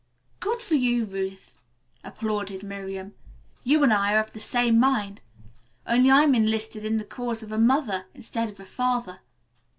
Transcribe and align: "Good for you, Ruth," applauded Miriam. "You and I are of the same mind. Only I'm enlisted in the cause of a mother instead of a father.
"Good 0.39 0.63
for 0.63 0.73
you, 0.73 1.05
Ruth," 1.05 1.59
applauded 2.03 2.63
Miriam. 2.63 3.13
"You 3.63 3.83
and 3.83 3.93
I 3.93 4.15
are 4.15 4.19
of 4.19 4.33
the 4.33 4.39
same 4.39 4.79
mind. 4.79 5.21
Only 5.85 6.09
I'm 6.09 6.33
enlisted 6.33 6.83
in 6.83 6.97
the 6.97 7.05
cause 7.05 7.43
of 7.43 7.51
a 7.51 7.59
mother 7.59 8.07
instead 8.15 8.49
of 8.49 8.59
a 8.59 8.65
father. 8.65 9.19